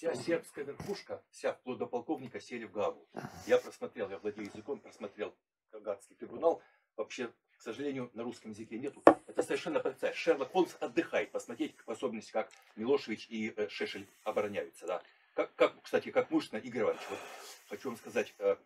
[0.00, 3.06] вся сербская верхушка, вся вплоть до полковника сели в Гагу.
[3.46, 5.34] Я просмотрел, я владею языком, просмотрел
[5.72, 6.62] Гагский трибунал.
[6.96, 9.02] Вообще, к сожалению, на русском языке нету.
[9.26, 10.18] Это совершенно потрясающе.
[10.18, 14.86] Шерлок Холмс отдыхает, посмотреть, в особенности, как Милошевич и э, Шешель обороняются.
[14.86, 15.02] Да.
[15.34, 17.18] Как, как, кстати, как мужественно, Игорь Иванович, вот,
[17.68, 18.56] хочу вам сказать, э,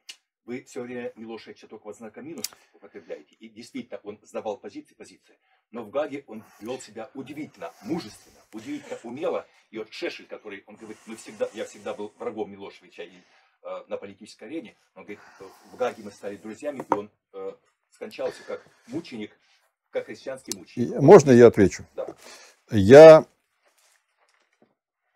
[0.44, 3.34] вы все время Милошевича только вот знака минус употребляете.
[3.36, 5.38] И действительно, он сдавал позиции, позиции.
[5.70, 9.46] Но в Гаге он вел себя удивительно, мужественно, удивительно умело.
[9.70, 13.16] И вот Шешель, который, он говорит, мы всегда, я всегда был врагом Милошевича и
[13.62, 14.76] э, на политической арене.
[14.94, 15.20] Он говорит,
[15.72, 17.52] в Гаге мы стали друзьями, и он э,
[17.90, 19.36] скончался как мученик,
[19.90, 21.00] как христианский мученик.
[21.00, 21.84] Можно я отвечу?
[21.96, 22.06] Да.
[22.70, 23.26] Я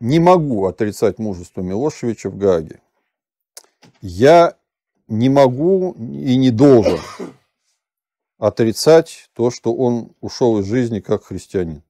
[0.00, 2.80] не могу отрицать мужество Милошевича в Гаге.
[4.00, 4.57] Я
[5.08, 7.00] не могу и не должен
[8.38, 11.82] отрицать то, что он ушел из жизни как христианин,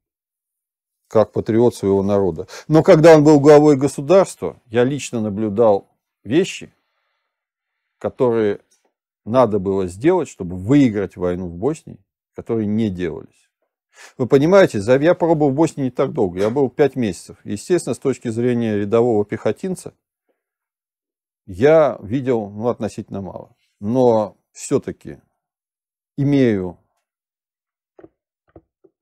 [1.09, 2.47] как патриот своего народа.
[2.69, 5.89] Но когда он был главой государства, я лично наблюдал
[6.25, 6.73] вещи,
[7.99, 8.61] которые
[9.25, 11.99] надо было сделать, чтобы выиграть войну в Боснии,
[12.35, 13.51] которые не делались.
[14.17, 17.37] Вы понимаете, я пробовал в Боснии не так долго, я был 5 месяцев.
[17.45, 19.93] Естественно, с точки зрения рядового пехотинца,
[21.49, 23.57] я видел ну, относительно мало.
[23.81, 25.19] Но все-таки
[26.17, 26.79] имею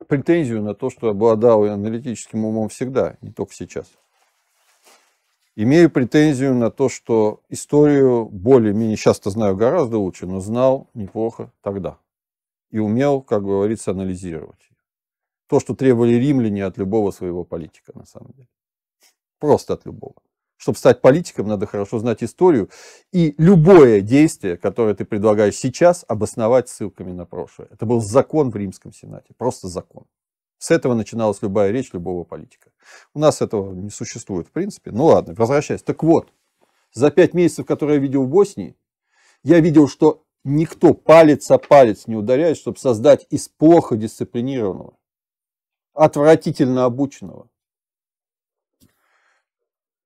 [0.07, 3.89] претензию на то, что обладал аналитическим умом всегда, не только сейчас.
[5.57, 11.99] Имею претензию на то, что историю более-менее, сейчас-то знаю гораздо лучше, но знал неплохо тогда.
[12.71, 14.71] И умел, как говорится, анализировать.
[15.49, 18.49] То, что требовали римляне от любого своего политика, на самом деле.
[19.39, 20.15] Просто от любого.
[20.57, 22.71] Чтобы стать политиком, надо хорошо знать историю.
[23.13, 27.69] И любое действие, которое ты предлагаешь сейчас, обосновать ссылками на прошлое.
[27.71, 29.35] Это был закон в Римском Сенате.
[29.37, 30.05] Просто закон.
[30.59, 32.71] С этого начиналась любая речь любого политика.
[33.13, 34.91] У нас этого не существует в принципе.
[34.91, 35.83] Ну ладно, возвращаясь.
[35.83, 36.33] Так вот,
[36.93, 38.75] за пять месяцев, которые я видел в Боснии,
[39.43, 44.97] я видел, что никто палец о палец не ударяет, чтобы создать из плохо дисциплинированного,
[45.93, 47.51] отвратительно обученного,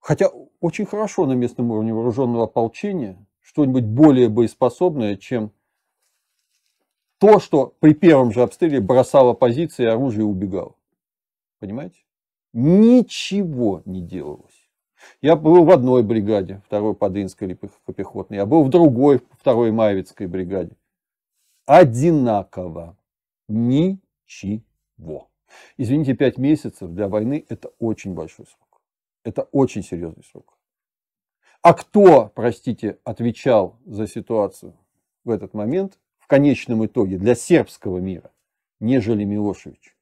[0.00, 0.28] Хотя
[0.60, 5.52] очень хорошо на местном уровне вооруженного ополчения что-нибудь более боеспособное, чем
[7.18, 10.74] то, что при первом же обстреле бросало позиции, оружие и убегало.
[11.58, 11.98] Понимаете?
[12.52, 14.68] Ничего не делалось.
[15.20, 17.54] Я был в одной бригаде, второй Подынской
[17.94, 18.38] пехотной.
[18.38, 20.76] Я был в другой, второй Маевицкой бригаде.
[21.66, 22.96] Одинаково.
[23.48, 25.28] Ничего.
[25.76, 28.69] Извините, пять месяцев для войны это очень большой срок.
[29.24, 30.56] Это очень серьезный срок.
[31.62, 34.74] А кто, простите, отвечал за ситуацию
[35.24, 38.30] в этот момент, в конечном итоге, для сербского мира,
[38.80, 39.94] нежели Милошевич?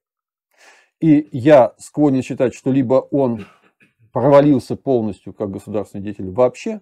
[1.00, 3.46] И я склонен считать, что либо он
[4.12, 6.80] провалился полностью как государственный деятель вообще,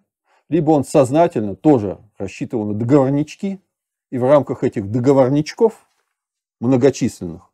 [0.49, 3.61] либо он сознательно тоже рассчитывал на договорнички,
[4.11, 5.89] и в рамках этих договорничков
[6.61, 7.46] многочисленных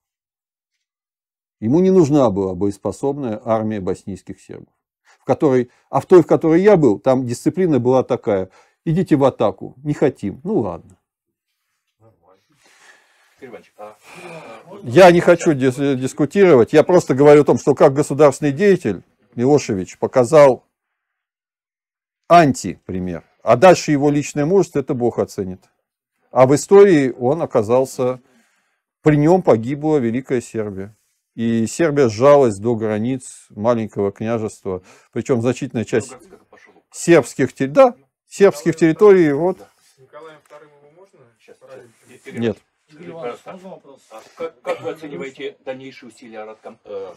[1.63, 4.75] Ему не нужна была боеспособная армия боснийских сербов.
[5.21, 8.51] В которой, а в той, в которой я был, там дисциплина была такая.
[8.85, 9.77] Идите в атаку.
[9.85, 10.41] Не хотим.
[10.43, 10.99] Ну ладно.
[14.83, 16.73] Я не хочу дис дискутировать.
[16.73, 19.05] Я просто говорю о том, что как государственный деятель
[19.37, 20.65] Милошевич показал
[22.27, 23.23] антипример.
[23.45, 25.63] А дальше его личное мужество, это Бог оценит.
[26.33, 28.21] А в истории он оказался,
[29.03, 30.97] при нем погибла Великая Сербия.
[31.35, 34.83] И Сербия сжалась до границ маленького княжества,
[35.13, 36.15] причем значительная часть
[36.91, 37.95] сербских, да,
[38.29, 39.33] сербских территорий.
[39.33, 39.59] Вот.
[42.33, 42.59] Нет.
[43.15, 47.13] А как, как вы оцениваете дальнейшие усилия Радка, э,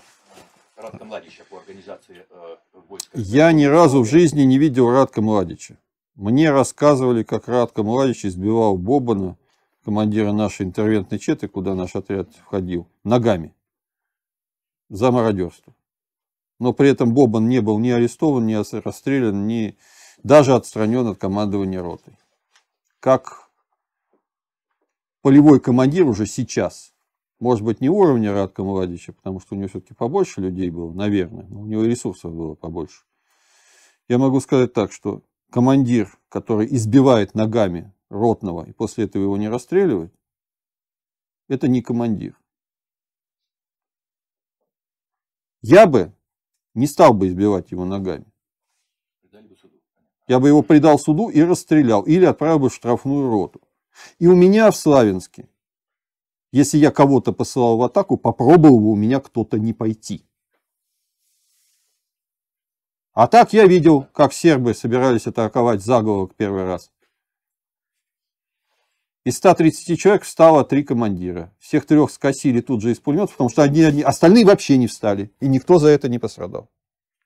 [0.77, 2.55] Радка Младича по организации э,
[2.87, 3.09] войск?
[3.13, 5.77] Я ни разу в жизни не видел Радка Младича.
[6.15, 9.37] Мне рассказывали, как Радка Младич избивал Бобана,
[9.83, 13.54] командира нашей интервентной четы, куда наш отряд входил, ногами
[14.89, 15.73] за мародерство.
[16.59, 19.77] Но при этом Бобан не был ни арестован, ни расстрелян, ни
[20.23, 22.17] даже отстранен от командования ротой.
[22.99, 23.49] Как
[25.21, 26.93] полевой командир уже сейчас,
[27.39, 31.45] может быть, не уровня Радка Младича, потому что у него все-таки побольше людей было, наверное,
[31.49, 33.03] но у него ресурсов было побольше.
[34.07, 39.49] Я могу сказать так, что командир, который избивает ногами ротного и после этого его не
[39.49, 40.13] расстреливает,
[41.47, 42.37] это не командир.
[45.67, 46.13] Я бы
[46.75, 48.25] не стал бы избивать его ногами.
[50.27, 53.61] Я бы его предал суду и расстрелял, или отправил бы в штрафную роту.
[54.19, 55.49] И у меня в Славянске,
[56.51, 60.23] если я кого-то посылал в атаку, попробовал бы у меня кто-то не пойти.
[63.13, 66.91] А так я видел, как сербы собирались атаковать заголовок первый раз.
[69.25, 71.51] Из 130 человек встало три командира.
[71.59, 75.31] Всех трех скосили тут же из пулеметов, потому что они, они, остальные вообще не встали.
[75.39, 76.69] И никто за это не пострадал.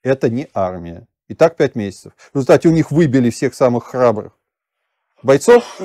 [0.02, 1.06] Это не армия.
[1.28, 2.14] И так пять месяцев.
[2.32, 4.32] В результате у них выбили всех самых храбрых
[5.22, 5.78] бойцов,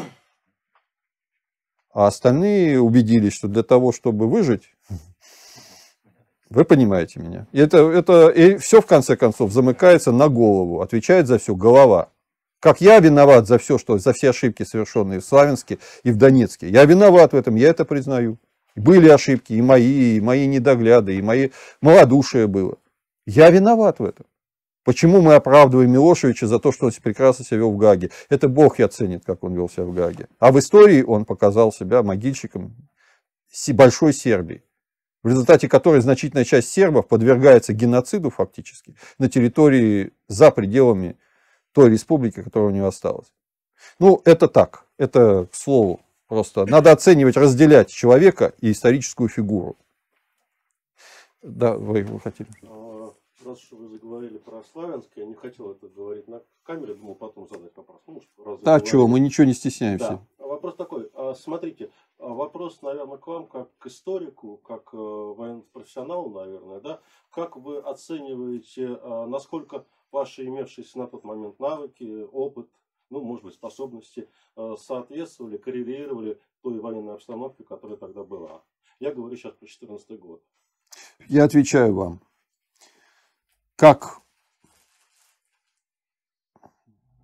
[1.94, 4.74] а остальные убедились, что для того, чтобы выжить,
[6.50, 7.46] вы понимаете меня.
[7.52, 10.80] Это, это и все в конце концов замыкается на голову.
[10.80, 12.10] Отвечает за все голова.
[12.66, 16.68] Как я виноват за все, что, за все ошибки, совершенные в Славянске и в Донецке.
[16.68, 18.40] Я виноват в этом, я это признаю.
[18.76, 21.52] Были ошибки, и мои, и мои недогляды, и мои
[21.82, 22.80] малодушие было.
[23.28, 24.26] Я виноват в этом.
[24.84, 28.10] Почему мы оправдываем Милошевича за то, что он прекрасно себя вел в Гаге?
[28.30, 30.28] Это Бог я ценит, как он вел себя в Гаге.
[30.40, 32.76] А в истории он показал себя могильщиком
[33.74, 34.64] большой Сербии,
[35.22, 41.16] в результате которой значительная часть сербов подвергается геноциду фактически на территории за пределами
[41.76, 43.32] той республики, которая у него осталась.
[44.00, 46.00] Ну, это так, это к слову.
[46.28, 49.76] Просто надо оценивать, разделять человека и историческую фигуру.
[51.44, 52.50] Да, вы, вы хотели.
[52.64, 53.14] А,
[53.46, 57.48] раз что вы заговорили про Славянск, я не хотел это говорить на камере, думал потом
[57.48, 58.00] задать вопрос.
[58.08, 60.22] Ну, раз да, чего, мы ничего не стесняемся.
[60.40, 60.46] Да.
[60.46, 61.12] А вопрос такой.
[61.14, 67.02] А, смотрите, вопрос, наверное, к вам, как к историку, как э, военному профессионалу, наверное, да?
[67.30, 69.86] Как вы оцениваете, насколько
[70.16, 72.70] ваши имевшиеся на тот момент навыки, опыт,
[73.10, 78.64] ну, может быть, способности э, соответствовали, коррелировали той военной обстановке, которая тогда была.
[79.00, 80.42] Я говорю сейчас про 2014 год.
[81.28, 82.22] Я отвечаю вам.
[83.76, 84.22] Как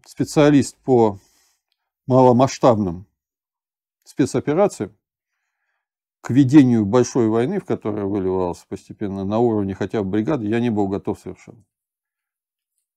[0.06, 1.18] специалист по
[2.08, 3.08] маломасштабным
[4.04, 4.96] спецоперациям,
[6.20, 10.70] к ведению большой войны, в которой выливалась постепенно на уровне хотя бы бригады, я не
[10.70, 11.64] был готов совершенно.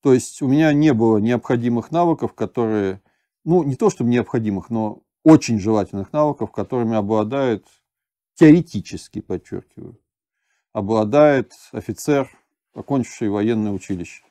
[0.04, 3.00] То есть у меня не было необходимых навыков, которые,
[3.42, 7.66] ну не то чтобы необходимых, но очень желательных навыков, которыми обладает,
[8.34, 9.98] теоретически подчеркиваю,
[10.74, 12.30] обладает офицер,
[12.74, 14.24] окончивший военное училище.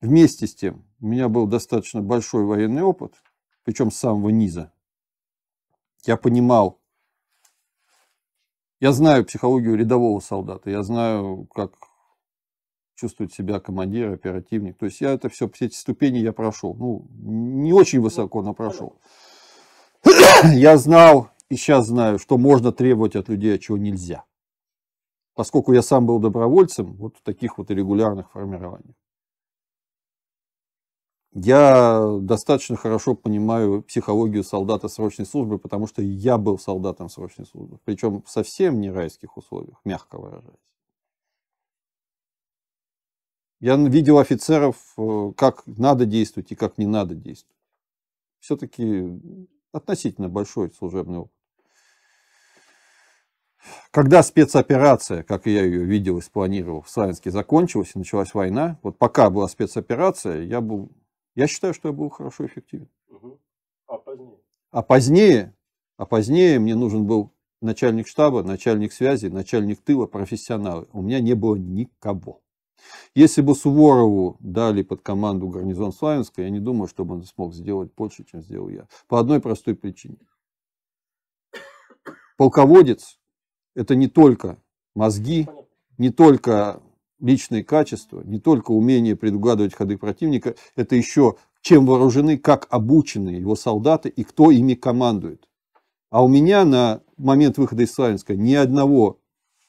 [0.00, 3.12] Вместе с тем, у меня был достаточно большой военный опыт,
[3.64, 4.72] причем с самого низа.
[6.06, 6.80] Я понимал,
[8.80, 11.74] я знаю психологию рядового солдата, я знаю, как
[12.96, 14.76] чувствует себя командир, оперативник.
[14.76, 16.74] То есть я это все, все эти ступени я прошел.
[16.74, 18.98] Ну, не очень высоко, но прошел.
[20.54, 24.24] Я знал и сейчас знаю, что можно требовать от людей, а чего нельзя.
[25.34, 28.96] Поскольку я сам был добровольцем, вот в таких вот регулярных формированиях.
[31.34, 37.78] Я достаточно хорошо понимаю психологию солдата срочной службы, потому что я был солдатом срочной службы.
[37.84, 40.56] Причем совсем не райских условиях, мягко выражаясь.
[43.60, 47.56] Я видел офицеров, э, как надо действовать и как не надо действовать.
[48.38, 49.20] Все-таки
[49.72, 51.32] относительно большой служебный опыт.
[53.90, 58.98] Когда спецоперация, как я ее видел и спланировал, в Славянске закончилась и началась война, вот
[58.98, 60.92] пока была спецоперация, я был,
[61.34, 62.88] я считаю, что я был хорошо эффективен.
[63.08, 63.40] Угу.
[63.86, 64.38] А позднее?
[64.70, 65.54] А позднее,
[65.96, 70.86] а позднее мне нужен был начальник штаба, начальник связи, начальник тыла, профессионалы.
[70.92, 72.42] У меня не было никого.
[73.14, 77.90] Если бы Суворову дали под команду гарнизон Славянска, я не думаю, чтобы он смог сделать
[77.96, 78.86] больше, чем сделал я.
[79.08, 80.18] По одной простой причине.
[82.36, 83.18] Полководец–
[83.74, 84.58] это не только
[84.94, 85.48] мозги,
[85.96, 86.82] не только
[87.18, 93.56] личные качества, не только умение предугадывать ходы противника, это еще чем вооружены, как обучены его
[93.56, 95.48] солдаты и кто ими командует.
[96.10, 99.18] А у меня на момент выхода из Славянска ни одного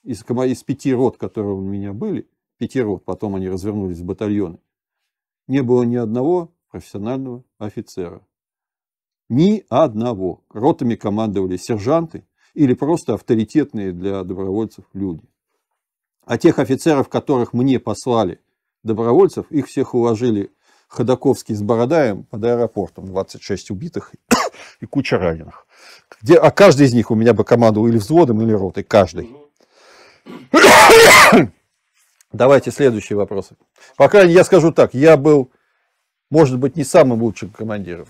[0.04, 2.28] из, из пяти рот, которые у меня были,
[2.58, 4.60] пяти рот, потом они развернулись в батальоны,
[5.48, 8.22] не было ни одного профессионального офицера.
[9.30, 10.44] Ни одного.
[10.50, 15.24] Ротами командовали сержанты или просто авторитетные для добровольцев люди.
[16.26, 18.42] А тех офицеров, которых мне послали
[18.84, 20.52] добровольцев, их всех уложили
[20.88, 23.06] Ходаковский с Бородаем под аэропортом.
[23.06, 24.14] 26 убитых
[24.80, 25.68] и куча раненых.
[26.22, 28.84] Где, а каждый из них у меня бы командовал или взводом, или ротой.
[28.84, 29.36] Каждый.
[32.32, 33.56] Давайте следующие вопросы.
[33.96, 35.52] По крайней мере, я скажу так, я был,
[36.30, 38.08] может быть, не самым лучшим командиром,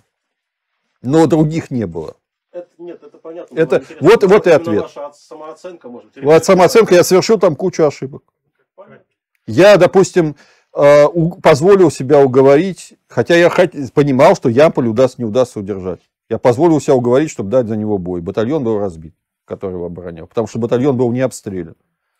[1.01, 2.15] но других не было.
[2.51, 3.55] Это, нет, это понятно.
[3.55, 4.81] Это, вот, вот и ответ.
[4.81, 8.23] Ваша самооценка, может быть, вот самооценка, я совершил там кучу ошибок.
[9.45, 10.35] Я, допустим,
[10.75, 11.05] э,
[11.41, 13.49] позволил себя уговорить, хотя я
[13.93, 16.01] понимал, что Ямполь удастся, не удастся удержать.
[16.29, 18.19] Я позволил себя уговорить, чтобы дать за него бой.
[18.21, 19.13] Батальон был разбит,
[19.45, 21.75] который его оборонял, потому что батальон был не обстрелян.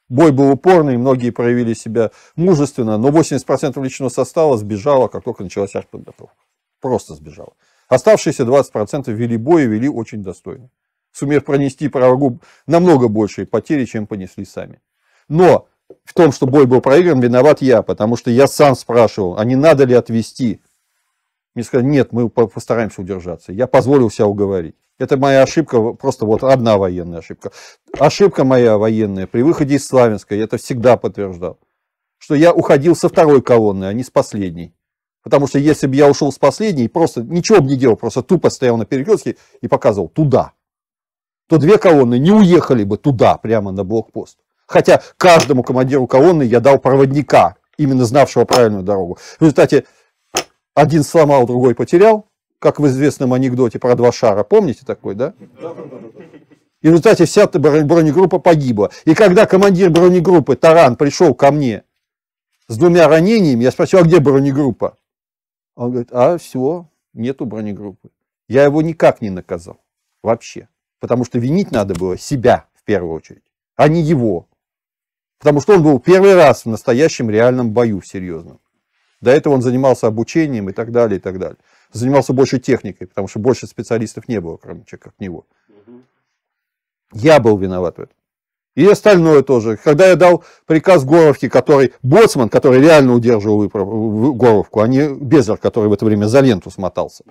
[0.10, 5.76] Бой был упорный, многие проявили себя мужественно, но 80% личного состава сбежало, как только началась
[5.76, 6.36] артподготовка.
[6.80, 7.54] Просто сбежало.
[7.90, 10.70] Оставшиеся 20% вели бой и вели очень достойно,
[11.12, 14.82] сумев пронести врагу намного большие потери, чем понесли сами.
[15.28, 15.68] Но
[16.06, 19.56] в том, что бой был проигран, виноват я, потому что я сам спрашивал, а не
[19.56, 20.62] надо ли отвести.
[21.54, 23.52] Мне сказали, нет, мы постараемся удержаться.
[23.52, 24.76] Я позволил себя уговорить.
[25.00, 27.52] Это моя ошибка, просто вот одна военная ошибка.
[28.00, 31.60] Ошибка моя военная при выходе из Славянска, я это всегда подтверждал,
[32.18, 34.74] что я уходил со второй колонны, а не с последней.
[35.24, 38.50] Потому что если бы я ушел с последней, просто ничего бы не делал, просто тупо
[38.50, 40.54] стоял на перекрестке и показывал туда,
[41.48, 44.40] то две колонны не уехали бы туда, прямо на блокпост.
[44.66, 49.18] Хотя каждому командиру колонны я дал проводника, именно знавшего правильную дорогу.
[49.38, 49.86] В результате
[50.74, 52.27] один сломал, другой потерял,
[52.60, 54.44] как в известном анекдоте про два шара.
[54.44, 55.34] Помните такой, да?
[56.82, 58.92] И в результате вся бронегруппа погибла.
[59.06, 61.84] И когда командир бронегруппы Таран пришел ко мне
[62.68, 64.98] с двумя ранениями, я спросил, а где бронегруппа?
[65.76, 68.10] Он говорит, а все, нету бронегруппы.
[68.48, 69.80] Я его никак не наказал.
[70.24, 70.70] Вообще.
[71.00, 73.44] Потому что винить надо было себя в первую очередь,
[73.76, 74.48] а не его.
[75.40, 78.60] Потому что он был первый раз в настоящем реальном бою серьезном.
[79.22, 81.58] До этого он занимался обучением и так далее, и так далее.
[81.92, 85.46] Занимался больше техникой, потому что больше специалистов не было, кроме человека, как него.
[87.14, 88.16] Я был виноват в этом.
[88.76, 89.78] И остальное тоже.
[89.78, 95.90] Когда я дал приказ Горовке, который, боцман, который реально удерживал Горовку, а не Безер, который
[95.90, 97.24] в это время за ленту смотался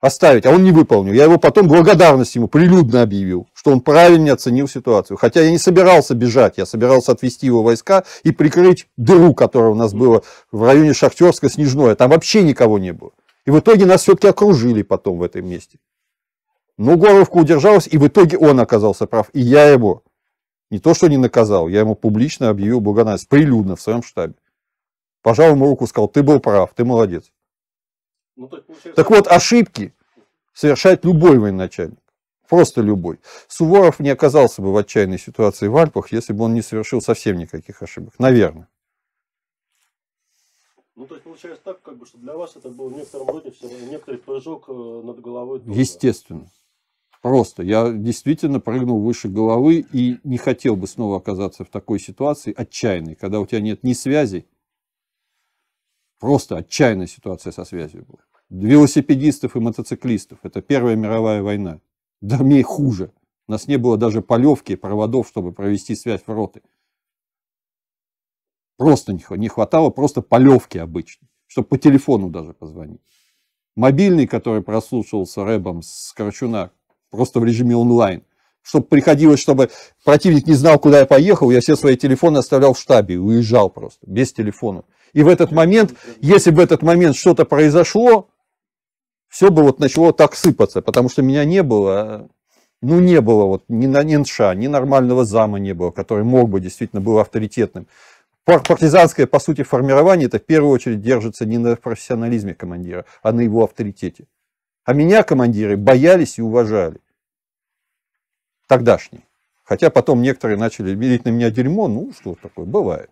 [0.00, 1.12] оставить, а он не выполнил.
[1.12, 5.16] Я его потом благодарность ему прилюдно объявил, что он правильно оценил ситуацию.
[5.16, 9.74] Хотя я не собирался бежать, я собирался отвести его войска и прикрыть дыру, которая у
[9.74, 11.94] нас была в районе Шахтерска, Снежное.
[11.94, 13.10] Там вообще никого не было.
[13.50, 15.80] И в итоге нас все-таки окружили потом в этом месте.
[16.78, 19.28] Но Горовка удержалась, и в итоге он оказался прав.
[19.32, 20.04] И я его
[20.70, 24.34] не то что не наказал, я ему публично объявил благодарность, прилюдно в своем штабе.
[25.22, 27.32] Пожал ему руку, сказал, ты был прав, ты молодец.
[28.36, 28.62] Ну, так,
[28.94, 29.94] так вот, ошибки
[30.52, 31.98] совершает любой военачальник.
[32.48, 33.18] Просто любой.
[33.48, 37.36] Суворов не оказался бы в отчаянной ситуации в Альпах, если бы он не совершил совсем
[37.36, 38.14] никаких ошибок.
[38.20, 38.68] Наверное.
[41.00, 43.50] Ну, то есть получается так, как бы, что для вас это был в некотором роде
[43.52, 45.60] все некоторый прыжок э, над головой.
[45.60, 45.80] Тоже.
[45.80, 46.50] Естественно.
[47.22, 47.62] Просто.
[47.62, 53.14] Я действительно прыгнул выше головы и не хотел бы снова оказаться в такой ситуации отчаянной,
[53.14, 54.46] когда у тебя нет ни связи,
[56.18, 60.40] просто отчаянная ситуация со связью была велосипедистов и мотоциклистов.
[60.42, 61.80] Это Первая мировая война.
[62.20, 63.10] Да мне хуже.
[63.48, 66.60] У нас не было даже полевки, проводов, чтобы провести связь в роты.
[68.80, 73.02] Просто не хватало просто полевки обычной, чтобы по телефону даже позвонить.
[73.76, 76.70] Мобильный, который прослушивался рэбом с Корчуна,
[77.10, 78.22] просто в режиме онлайн.
[78.62, 79.68] Чтобы приходилось, чтобы
[80.02, 84.06] противник не знал, куда я поехал, я все свои телефоны оставлял в штабе уезжал просто,
[84.06, 84.84] без телефона.
[85.12, 88.30] И в этот момент, если в этот момент что-то произошло,
[89.28, 92.30] все бы вот начало так сыпаться, потому что меня не было,
[92.80, 96.60] ну не было вот ни на НШ, ни нормального зама не было, который мог бы
[96.60, 97.86] действительно был авторитетным.
[98.58, 103.40] Партизанское, по сути, формирование, это в первую очередь держится не на профессионализме командира, а на
[103.42, 104.26] его авторитете.
[104.84, 107.00] А меня командиры боялись и уважали.
[108.66, 109.22] Тогдашние.
[109.62, 113.10] Хотя потом некоторые начали видеть на меня дерьмо, ну что такое, бывает.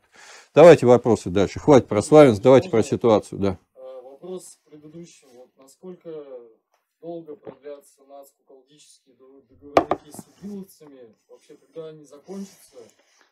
[0.54, 1.60] Давайте вопросы дальше.
[1.60, 3.58] Хватит про Славянск, давайте про ситуацию, да.
[3.76, 5.28] А, вопрос предыдущий
[5.68, 6.10] насколько
[7.02, 12.78] долго продлятся нацко-калдические договорники с идиловцами, вообще когда они закончатся,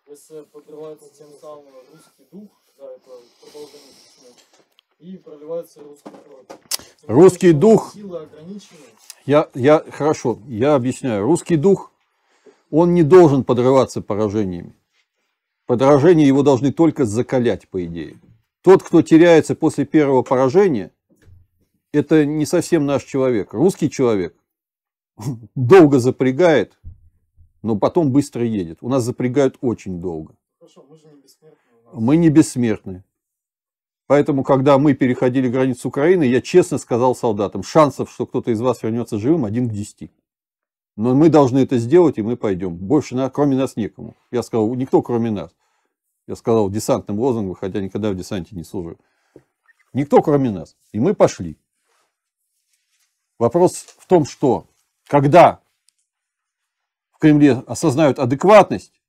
[0.08, 3.10] если подрывается тем самым русский дух, да, это
[3.40, 4.34] продолжение письма,
[5.00, 6.60] и проливается русский кровь.
[7.06, 7.94] Русский дух,
[9.24, 11.92] я, я, хорошо, я объясняю, русский дух,
[12.70, 14.74] он не должен подрываться поражениями.
[15.66, 18.18] Поражения его должны только закалять, по идее.
[18.62, 20.92] Тот, кто теряется после первого поражения,
[21.92, 23.52] это не совсем наш человек.
[23.52, 24.36] Русский человек
[25.54, 26.78] долго запрягает,
[27.66, 28.78] но потом быстро едет.
[28.80, 30.36] У нас запрягают очень долго.
[30.60, 31.58] Хорошо, мы же не бессмертны.
[31.92, 33.04] Мы не бессмертны.
[34.06, 38.84] Поэтому, когда мы переходили границу Украины, я честно сказал солдатам, шансов, что кто-то из вас
[38.84, 40.12] вернется живым, один к десяти.
[40.94, 42.76] Но мы должны это сделать, и мы пойдем.
[42.76, 44.14] Больше, на, кроме нас, некому.
[44.30, 45.50] Я сказал, никто, кроме нас.
[46.28, 48.96] Я сказал десантным лозунгом, хотя никогда в десанте не служил.
[49.92, 50.76] Никто, кроме нас.
[50.92, 51.58] И мы пошли.
[53.40, 54.68] Вопрос в том, что
[55.08, 55.60] когда
[57.16, 59.00] в Кремле осознают адекватность,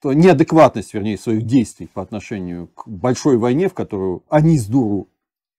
[0.00, 5.08] то неадекватность, вернее, своих действий по отношению к большой войне, в которую они с дуру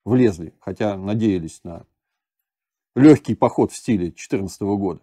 [0.03, 1.85] влезли, хотя надеялись на
[2.95, 4.99] легкий поход в стиле 2014 года.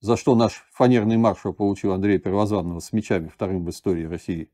[0.00, 4.50] за что наш фанерный маршал получил Андрея Первозванного с мечами, вторым в истории России,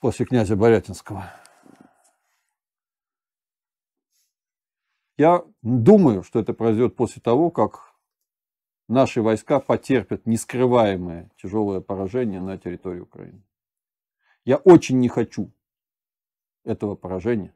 [0.00, 1.32] после князя Борятинского.
[5.18, 7.91] Я думаю, что это произойдет после того, как
[8.92, 13.42] наши войска потерпят нескрываемое тяжелое поражение на территории Украины.
[14.44, 15.50] Я очень не хочу
[16.64, 17.54] этого поражения.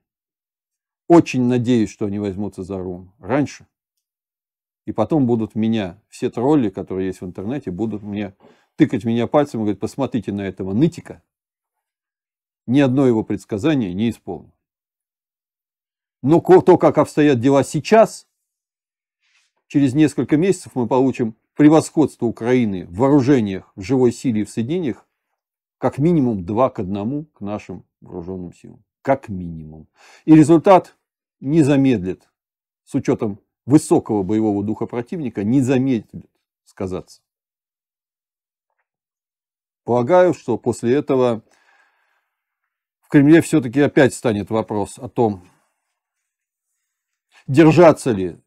[1.08, 3.66] Очень надеюсь, что они возьмутся за Рум раньше.
[4.86, 8.34] И потом будут меня, все тролли, которые есть в интернете, будут мне
[8.76, 11.22] тыкать меня пальцем и говорить, посмотрите на этого нытика.
[12.66, 14.52] Ни одно его предсказание не исполнено.
[16.22, 18.26] Но то, как обстоят дела сейчас,
[19.66, 25.06] через несколько месяцев мы получим превосходство Украины в вооружениях, в живой силе и в соединениях,
[25.78, 28.84] как минимум два к одному к нашим вооруженным силам.
[29.02, 29.88] Как минимум.
[30.24, 30.96] И результат
[31.40, 32.28] не замедлит,
[32.84, 36.30] с учетом высокого боевого духа противника, не замедлит
[36.64, 37.22] сказаться.
[39.84, 41.44] Полагаю, что после этого
[43.00, 45.48] в Кремле все-таки опять станет вопрос о том,
[47.46, 48.40] держаться ли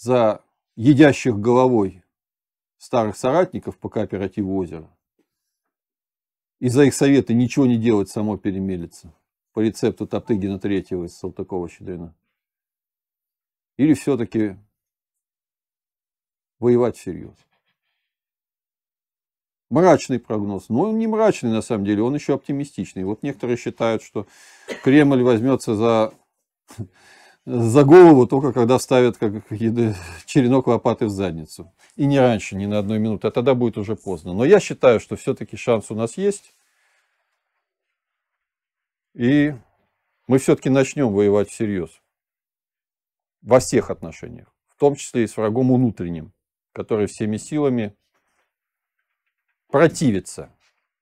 [0.00, 0.42] за
[0.76, 2.02] едящих головой
[2.78, 4.90] старых соратников по кооперативу озера
[6.58, 9.14] и за их советы ничего не делать, само перемелится
[9.52, 12.14] по рецепту Топтыгина третьего из Салтыкова-Щедрина.
[13.76, 14.56] Или все-таки
[16.58, 17.36] воевать всерьез.
[19.68, 20.70] Мрачный прогноз.
[20.70, 23.04] Но он не мрачный на самом деле, он еще оптимистичный.
[23.04, 24.26] Вот некоторые считают, что
[24.82, 26.14] Кремль возьмется за
[27.50, 31.72] за голову только когда ставят как черенок лопаты в задницу.
[31.96, 34.32] И не раньше, не на одной минуты, а тогда будет уже поздно.
[34.34, 36.54] Но я считаю, что все-таки шанс у нас есть.
[39.14, 39.54] И
[40.28, 41.90] мы все-таки начнем воевать всерьез.
[43.42, 44.54] Во всех отношениях.
[44.68, 46.32] В том числе и с врагом внутренним,
[46.72, 47.96] который всеми силами
[49.68, 50.50] противится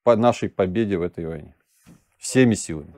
[0.02, 1.54] по нашей победе в этой войне.
[2.16, 2.94] Всеми силами.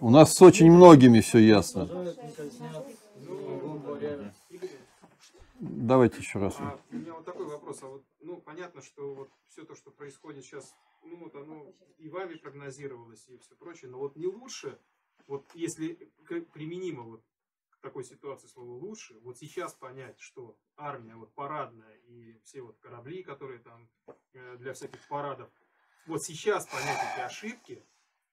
[0.00, 1.88] У нас с очень многими все ясно.
[5.60, 6.56] Давайте еще раз.
[6.58, 7.82] А, у меня вот такой вопрос.
[7.82, 12.08] А вот, ну, понятно, что вот все то, что происходит сейчас, ну, вот оно и
[12.08, 14.76] вами прогнозировалось, и все прочее, но вот не лучше,
[15.28, 16.10] вот если
[16.52, 17.22] применимо вот
[17.70, 22.76] к такой ситуации слово лучше, вот сейчас понять, что армия вот парадная и все вот
[22.80, 23.88] корабли, которые там
[24.32, 25.48] э, для всяких парадов,
[26.06, 27.84] вот сейчас понять эти ошибки,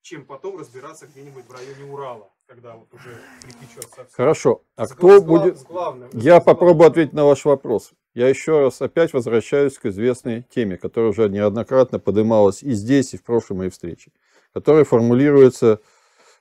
[0.01, 4.07] чем потом разбираться где-нибудь в районе Урала, когда вот уже припечет совсем.
[4.11, 4.63] Хорошо.
[4.75, 5.59] А с, кто с, будет...
[5.59, 6.91] С главным, Я с попробую главным.
[6.91, 7.91] ответить на ваш вопрос.
[8.13, 13.17] Я еще раз опять возвращаюсь к известной теме, которая уже неоднократно поднималась и здесь, и
[13.17, 14.11] в прошлой моей встрече,
[14.53, 15.79] которая формулируется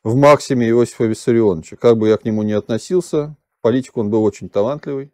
[0.03, 1.77] в максиме Иосифа Виссарионовича.
[1.77, 5.13] Как бы я к нему ни относился, политик он был очень талантливый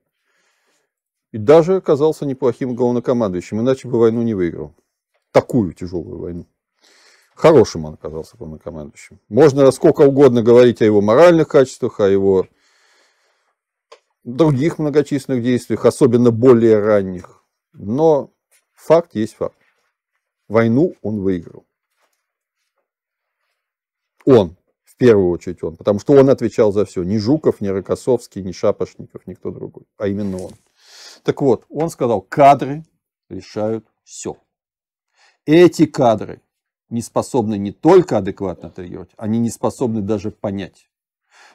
[1.33, 4.75] и даже оказался неплохим главнокомандующим, иначе бы войну не выиграл
[5.35, 6.47] такую тяжелую войну.
[7.35, 9.19] Хорошим он оказался главнокомандующим.
[9.29, 12.47] Можно сколько угодно говорить о его моральных качествах, о его
[14.23, 17.43] других многочисленных действиях, особенно более ранних.
[17.73, 18.33] Но
[18.75, 19.59] факт есть факт.
[20.47, 21.67] Войну он выиграл.
[24.25, 27.03] Он, в первую очередь он, потому что он отвечал за все.
[27.03, 30.53] Ни Жуков, ни Рокоссовский, ни Шапошников, никто другой, а именно он.
[31.25, 32.85] Так вот, он сказал, кадры
[33.29, 34.39] решают все.
[35.47, 36.41] Эти кадры
[36.89, 40.89] не способны не только адекватно отреагировать, они не способны даже понять.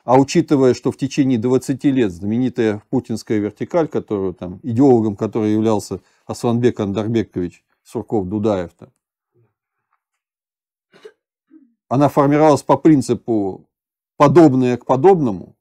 [0.04, 6.02] А учитывая, что в течение 20 лет знаменитая путинская вертикаль, которую там, идеологом которой являлся
[6.26, 8.90] Асланбек Андарбекович Сурков-Дудаев, там,
[11.88, 13.68] она формировалась по принципу
[14.18, 15.56] подобное к подобному,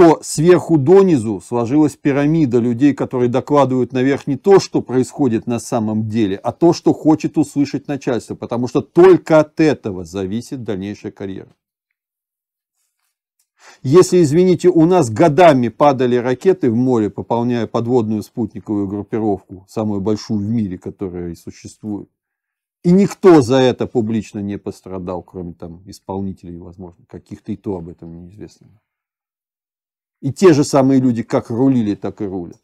[0.00, 6.08] то сверху донизу сложилась пирамида людей, которые докладывают наверх не то, что происходит на самом
[6.08, 11.54] деле, а то, что хочет услышать начальство, потому что только от этого зависит дальнейшая карьера.
[13.82, 20.40] Если, извините, у нас годами падали ракеты в море, пополняя подводную спутниковую группировку, самую большую
[20.40, 22.08] в мире, которая и существует,
[22.82, 27.90] и никто за это публично не пострадал, кроме там исполнителей, возможно, каких-то и то об
[27.90, 28.80] этом неизвестно.
[30.20, 32.60] И те же самые люди как рулили, так и рулят.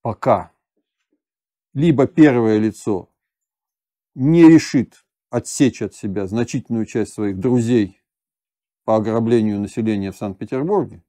[0.00, 0.52] Пока
[1.72, 3.10] либо первое лицо
[4.14, 8.00] не решит отсечь от себя значительную часть своих друзей
[8.84, 11.02] по ограблению населения в Санкт-Петербурге,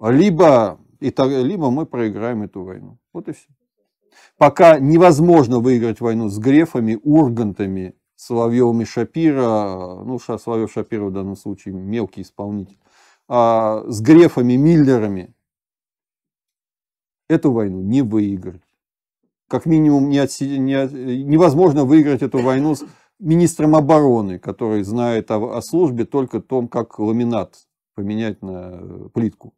[0.00, 2.98] либо, и так, либо мы проиграем эту войну.
[3.12, 3.48] Вот и все.
[4.36, 11.36] Пока невозможно выиграть войну с Грефами, Ургантами, Соловьевыми Шапира, ну, Ша- Соловьев Шапира в данном
[11.36, 12.78] случае мелкий исполнитель,
[13.28, 15.34] а с Грефами, Миллерами,
[17.28, 18.62] эту войну не выиграть.
[19.48, 22.84] Как минимум не отси- не от- невозможно выиграть эту войну с
[23.20, 29.54] министром обороны, который знает о, о службе только том, как ламинат поменять на э, плитку.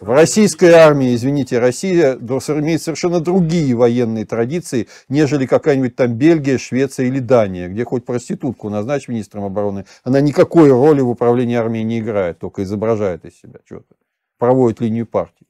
[0.00, 7.06] В российской армии, извините, Россия имеет совершенно другие военные традиции, нежели какая-нибудь там Бельгия, Швеция
[7.06, 12.00] или Дания, где хоть проститутку назначь министром обороны, она никакой роли в управлении армией не
[12.00, 13.94] играет, только изображает из себя что-то,
[14.38, 15.46] проводит линию партии.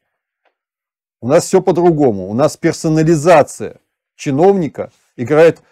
[1.21, 2.29] У нас все по-другому.
[2.29, 3.81] У нас персонализация
[4.15, 5.63] чиновника играет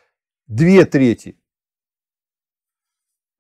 [0.49, 1.37] две трети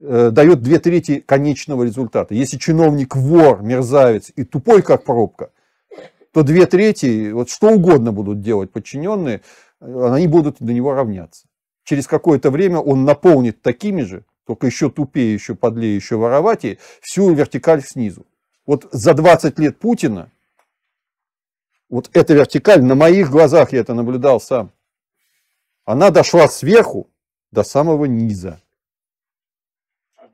[0.00, 2.34] дает две трети конечного результата.
[2.34, 5.50] Если чиновник вор, мерзавец и тупой, как пробка,
[6.34, 9.40] то две трети, вот что угодно будут делать подчиненные,
[9.80, 11.46] э, они будут до него равняться.
[11.84, 17.32] Через какое-то время он наполнит такими же, только еще тупее, еще подлее, еще вороватее, всю
[17.32, 18.26] вертикаль снизу.
[18.66, 20.30] Вот за 20 лет Путина,
[21.88, 24.72] вот эта вертикаль, на моих глазах я это наблюдал сам,
[25.84, 27.08] она дошла сверху
[27.52, 28.60] до самого низа.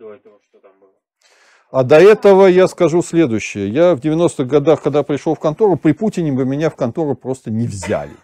[0.01, 0.95] До этого что там было?
[1.71, 3.69] А до этого я скажу следующее.
[3.69, 7.51] Я в 90-х годах, когда пришел в контору, при Путине бы меня в контору просто
[7.51, 8.17] не взяли.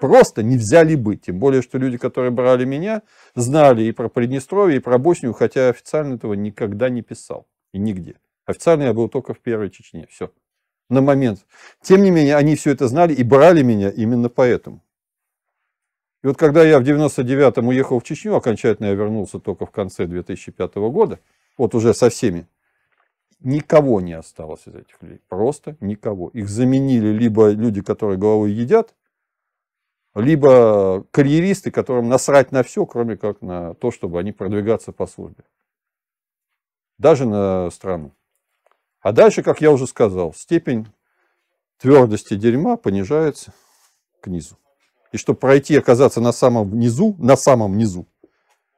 [0.00, 1.14] Просто не взяли бы.
[1.14, 3.02] Тем более, что люди, которые брали меня,
[3.36, 7.46] знали и про Приднестровье, и про Боснию, хотя официально этого никогда не писал.
[7.72, 8.16] И нигде.
[8.44, 10.08] Официально я был только в первой Чечне.
[10.10, 10.32] Все.
[10.88, 11.46] На момент.
[11.80, 14.82] Тем не менее, они все это знали и брали меня именно поэтому.
[16.22, 20.06] И вот когда я в 99-м уехал в Чечню, окончательно я вернулся только в конце
[20.06, 21.18] 2005 года,
[21.56, 22.46] вот уже со всеми,
[23.40, 25.20] никого не осталось из этих людей.
[25.28, 26.28] Просто никого.
[26.30, 28.94] Их заменили либо люди, которые головой едят,
[30.14, 35.44] либо карьеристы, которым насрать на все, кроме как на то, чтобы они продвигаться по службе.
[36.98, 38.12] Даже на страну.
[39.00, 40.86] А дальше, как я уже сказал, степень
[41.78, 43.54] твердости дерьма понижается
[44.20, 44.59] к низу.
[45.12, 48.06] И чтобы пройти, оказаться на самом низу, на самом низу,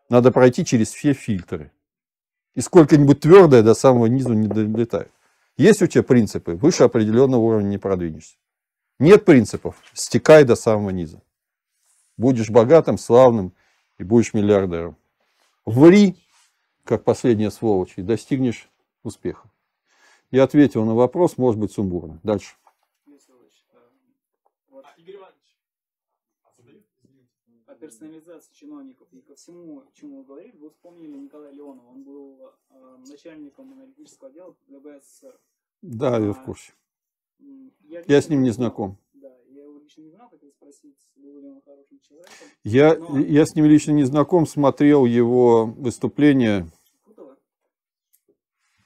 [0.09, 1.71] надо пройти через все фильтры.
[2.55, 5.11] И сколько-нибудь твердое до самого низу не долетает.
[5.57, 8.37] Есть у тебя принципы, выше определенного уровня не продвинешься.
[8.99, 11.21] Нет принципов, стекай до самого низа.
[12.17, 13.53] Будешь богатым, славным
[13.99, 14.97] и будешь миллиардером.
[15.65, 16.17] Ври,
[16.85, 18.69] как последняя сволочь, и достигнешь
[19.03, 19.51] успеха.
[20.31, 22.19] Я ответил на вопрос, может быть, сумбурно.
[22.23, 22.55] Дальше.
[24.71, 25.59] Вот, Игорь Иванович,
[27.67, 31.89] о персонализации чиновников и ко всему, чему вы говорили, вы вспомнили Николая Леонова.
[31.91, 35.39] Он был э, начальником аналитического отдела КГБ СССР.
[35.83, 36.73] Да, я в курсе.
[37.41, 38.97] М, Я лично с ним не знаком.
[39.15, 42.33] Да, я его лично не знал, хотел спросить, был ли он хорошим человеком.
[42.65, 46.69] Я, Но- я с ним лично не знаком, смотрел его выступление,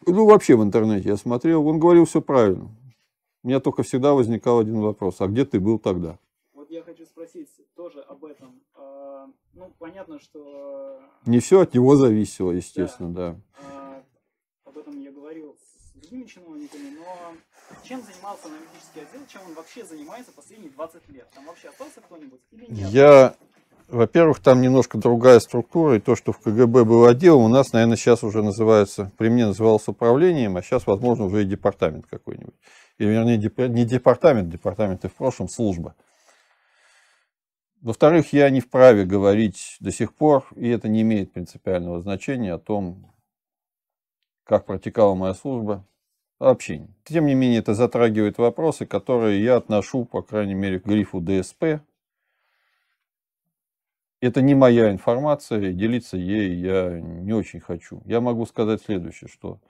[0.07, 2.71] ну вообще в интернете я смотрел, он говорил все правильно.
[3.43, 6.19] У меня только всегда возникал один вопрос, а где ты был тогда?
[6.55, 8.61] Вот я хочу спросить тоже об этом.
[9.27, 13.37] А, ну, понятно, что Не все от него зависело, естественно, да.
[13.61, 14.03] а,
[14.65, 17.33] об этом я говорил с другими чиновниками, но
[17.83, 21.29] чем занимался аналитический отдел, чем он вообще занимается последние 20 лет?
[21.35, 22.91] Там вообще остался кто-нибудь или нет?
[22.91, 23.35] Я,
[23.89, 27.97] во-первых, там немножко другая структура, и то, что в КГБ был отдел, у нас, наверное,
[27.97, 32.55] сейчас уже называется, при мне называлось управлением, а сейчас, возможно, уже и департамент какой-нибудь.
[32.99, 35.97] Или, вернее, деп- не департамент, департамент и в прошлом служба.
[37.83, 42.59] Во-вторых, я не вправе говорить до сих пор, и это не имеет принципиального значения о
[42.59, 43.13] том,
[44.45, 45.87] как протекала моя служба,
[46.39, 46.79] вообще.
[46.79, 46.89] не.
[47.05, 51.83] Тем не менее, это затрагивает вопросы, которые я отношу, по крайней мере, к грифу ДСП.
[54.21, 58.03] Это не моя информация, делиться ей я не очень хочу.
[58.07, 59.61] Я могу сказать следующее, что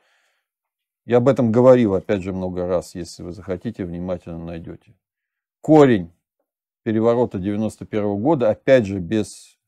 [1.04, 4.94] я об этом говорил, опять же, много раз, если вы захотите, внимательно найдете.
[5.60, 6.12] Корень
[6.86, 9.58] переворота 91 года, опять же, без...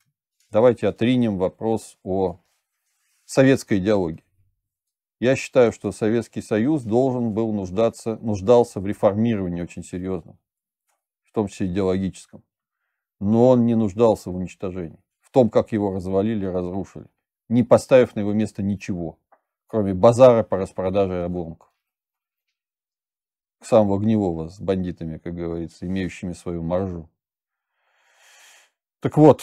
[0.52, 2.38] Давайте отринем вопрос о
[3.24, 4.22] советской идеологии.
[5.18, 10.38] Я считаю, что Советский Союз должен был нуждаться, нуждался в реформировании очень серьезном,
[11.24, 12.44] в том числе идеологическом.
[13.18, 17.08] Но он не нуждался в уничтожении, в том, как его развалили, разрушили,
[17.48, 19.18] не поставив на его место ничего,
[19.66, 21.67] кроме базара по распродаже обломков.
[23.68, 27.10] Самого гнилого с бандитами, как говорится, имеющими свою маржу.
[29.00, 29.42] Так вот,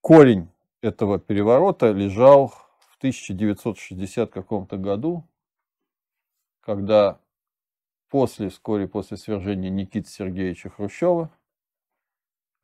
[0.00, 0.48] корень
[0.80, 5.28] этого переворота лежал в 1960 каком-то году,
[6.62, 7.20] когда
[8.08, 11.30] после, вскоре после свержения Никиты Сергеевича Хрущева,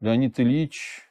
[0.00, 1.06] Леонид Ильич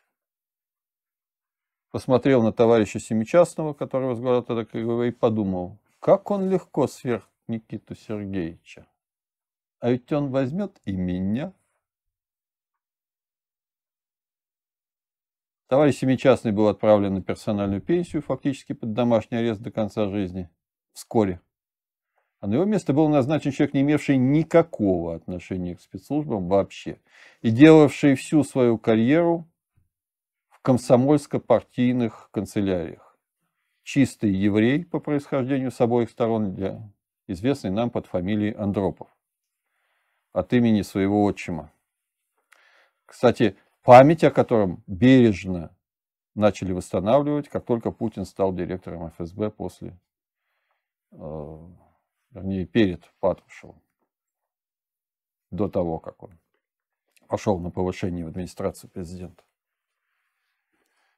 [1.92, 7.96] посмотрел на товарища Семичастного, который возглавлял тогда КГБ, и подумал, как он легко сверх Никиту
[7.96, 8.88] Сергеевича.
[9.80, 11.54] А ведь он возьмет и меня.
[15.68, 20.50] Товарищ Семичастный был отправлен на персональную пенсию, фактически под домашний арест до конца жизни,
[20.94, 21.42] вскоре.
[22.40, 27.00] А на его место был назначен человек, не имевший никакого отношения к спецслужбам вообще,
[27.42, 29.48] и делавший всю свою карьеру
[30.50, 33.18] в комсомольско-партийных канцеляриях.
[33.84, 36.92] Чистый еврей по происхождению с обоих сторон, для,
[37.32, 39.08] известный нам под фамилией Андропов,
[40.34, 41.72] от имени своего отчима.
[43.06, 45.76] Кстати, память о котором бережно
[46.36, 50.00] начали восстанавливать, как только Путин стал директором ФСБ после,
[51.12, 51.58] э,
[52.32, 53.82] вернее, перед Патрушевым,
[55.52, 56.38] до того, как он
[57.28, 59.44] пошел на повышение в администрацию президента.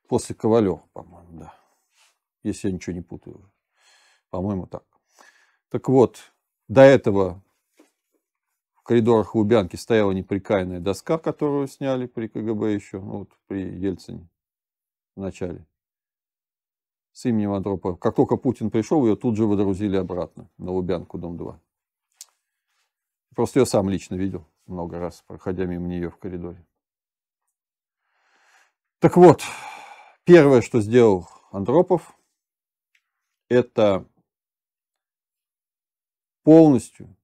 [0.07, 1.53] После Ковалева, по-моему, да.
[2.43, 3.49] Если я ничего не путаю.
[4.29, 4.83] По-моему, так.
[5.71, 6.31] Так вот,
[6.67, 7.41] до этого
[8.73, 14.29] в коридорах Лубянки стояла неприкаянная доска, которую сняли при КГБ еще, ну, вот при Ельцине
[15.15, 15.65] в начале.
[17.13, 17.95] С именем Андропова.
[17.95, 21.59] Как только Путин пришел, ее тут же водрузили обратно на Лубянку, дом 2.
[23.35, 26.63] Просто я сам лично видел много раз, проходя мимо нее в коридоре.
[28.99, 29.41] Так вот,
[30.23, 32.15] Первое, что сделал Андропов,
[33.49, 34.05] это
[36.43, 37.15] полностью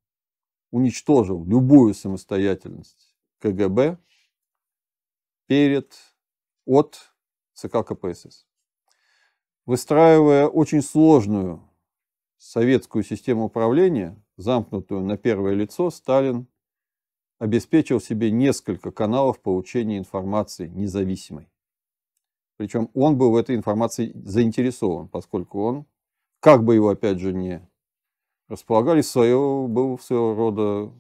[0.72, 3.98] уничтожил любую самостоятельность КГБ
[5.48, 5.94] перед,
[6.66, 7.12] от
[7.54, 8.46] ЦК КПСС.
[9.66, 11.68] Выстраивая очень сложную
[12.38, 16.48] советскую систему управления, замкнутую на первое лицо, Сталин
[17.40, 21.50] обеспечил себе несколько каналов получения информации независимой.
[22.58, 25.86] Причем он был в этой информации заинтересован, поскольку он,
[26.40, 27.68] как бы его опять же не
[28.48, 30.92] располагали, свое, был своего рода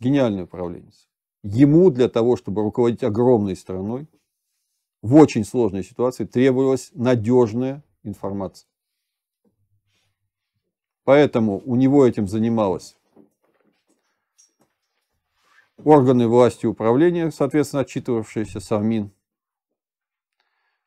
[0.00, 1.08] гениальный управленец.
[1.42, 4.08] Ему для того, чтобы руководить огромной страной,
[5.02, 8.68] в очень сложной ситуации требовалась надежная информация.
[11.04, 12.96] Поэтому у него этим занималась
[15.76, 19.12] органы власти управления, соответственно, отчитывавшиеся Совмин,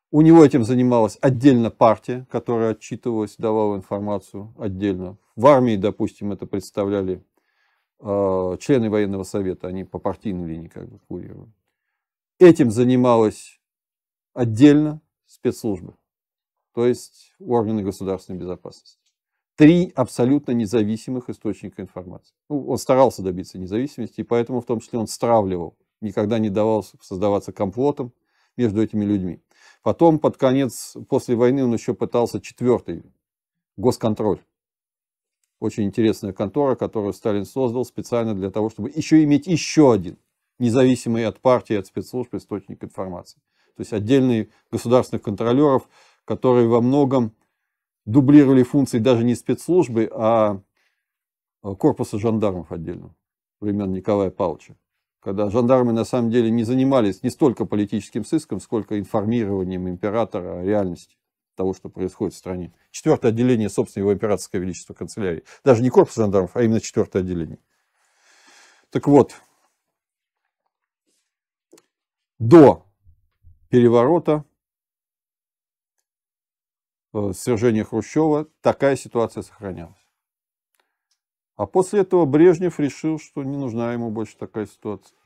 [0.10, 5.17] у него этим занималась отдельно партия, которая отчитывалась, давала информацию отдельно.
[5.38, 7.23] В армии, допустим, это представляли
[8.00, 11.54] э, члены военного совета, они по партийной линии как бы курировали.
[12.39, 13.62] Этим занималась
[14.34, 15.93] отдельно спецслужбы,
[16.73, 18.97] то есть органы государственной безопасности.
[19.56, 22.34] Три абсолютно независимых источника информации.
[22.50, 26.84] Ну, он старался добиться независимости, и поэтому в том числе он стравливал, никогда не давал
[26.84, 28.12] создаваться комплотом
[28.56, 29.39] между этими людьми.
[29.84, 33.04] Потом, под конец, после войны, он еще пытался четвертый,
[33.78, 34.41] госконтроль.
[35.60, 40.17] Очень интересная контора, которую Сталин создал специально для того, чтобы еще иметь еще один,
[40.60, 43.39] независимый от партии, от спецслужб источник информации.
[43.76, 45.88] То есть отдельные государственных контролеров,
[46.26, 47.36] которые во многом
[48.06, 50.62] дублировали функции даже не спецслужбы, а
[51.62, 53.15] корпуса жандармов отдельно
[53.60, 54.76] времен Николая Павловича
[55.28, 60.63] когда жандармы на самом деле не занимались не столько политическим сыском, сколько информированием императора о
[60.63, 61.17] реальности
[61.58, 62.74] того, что происходит в стране.
[62.91, 65.43] Четвертое отделение, собственно, его императорское канцелярии.
[65.65, 67.60] Даже не корпус жандармов, а именно четвертое отделение.
[68.89, 69.36] Так вот,
[72.39, 72.86] до
[73.70, 74.46] переворота,
[77.13, 79.98] э, свержения Хрущева, такая ситуация сохранялась.
[81.56, 85.17] А после этого Брежнев решил, что не нужна ему больше такая ситуация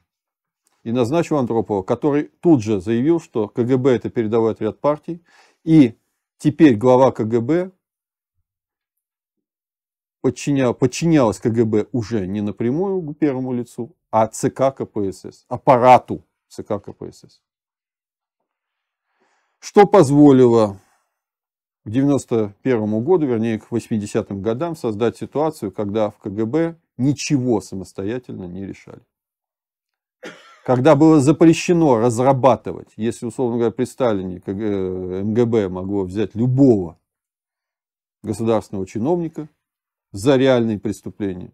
[0.84, 5.24] и назначил Андропова, который тут же заявил, что КГБ это передовой отряд партий,
[5.64, 5.98] и
[6.42, 7.72] теперь глава КГБ
[10.22, 17.44] подчинял, подчинялась КГБ уже не напрямую первому лицу, а ЦК КПСС, аппарату ЦК КПСС.
[19.60, 20.80] Что позволило
[21.84, 28.66] к 1991 году, вернее к 80-м годам создать ситуацию, когда в КГБ ничего самостоятельно не
[28.66, 29.04] решали
[30.64, 37.00] когда было запрещено разрабатывать, если, условно говоря, при Сталине МГБ могло взять любого
[38.24, 39.50] государственного чиновника
[40.12, 41.54] за реальные преступления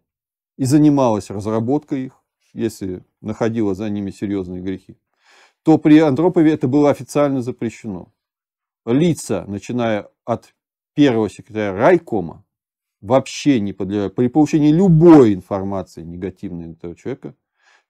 [0.58, 2.13] и занималась разработкой их,
[2.54, 4.98] если находила за ними серьезные грехи,
[5.63, 8.12] то при Андропове это было официально запрещено.
[8.86, 10.54] Лица, начиная от
[10.93, 12.43] первого секретаря райкома
[13.02, 17.36] вообще не подлежали, при получении любой информации негативной этого человека,